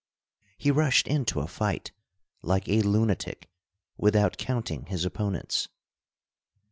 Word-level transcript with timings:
He 0.57 0.71
rushed 0.71 1.07
into 1.07 1.41
a 1.41 1.47
fight 1.47 1.91
like 2.41 2.67
a 2.67 2.81
lunatic, 2.81 3.51
without 3.99 4.37
counting 4.37 4.87
his 4.87 5.05
opponents. 5.05 5.67